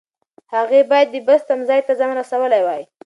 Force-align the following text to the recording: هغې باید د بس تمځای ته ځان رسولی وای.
هغې 0.55 0.81
باید 0.91 1.07
د 1.11 1.15
بس 1.27 1.41
تمځای 1.49 1.81
ته 1.87 1.93
ځان 1.99 2.11
رسولی 2.21 2.61
وای. 2.63 2.81